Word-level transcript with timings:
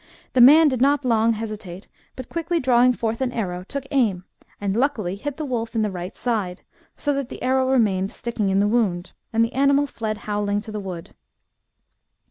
The 0.33 0.41
man 0.41 0.67
did 0.67 0.81
not 0.81 1.05
long 1.05 1.33
hesitate, 1.33 1.87
but 2.15 2.27
quickly 2.27 2.59
drawing 2.59 2.91
forth 2.91 3.21
an 3.21 3.31
arrow, 3.31 3.63
took 3.63 3.85
aim, 3.91 4.23
and 4.59 4.75
luckily 4.75 5.15
hit 5.15 5.37
the 5.37 5.45
wolf 5.45 5.75
in 5.75 5.83
the 5.83 5.91
right 5.91 6.17
side, 6.17 6.63
so 6.95 7.13
that 7.13 7.29
the 7.29 7.43
arrow 7.43 7.69
remained 7.69 8.09
sticking 8.11 8.49
in 8.49 8.59
the 8.59 8.67
wound, 8.67 9.11
and 9.31 9.45
the 9.45 9.53
animal 9.53 9.85
fled 9.85 10.17
howling 10.25 10.59
to 10.61 10.71
the 10.71 10.79
wood. 10.79 11.13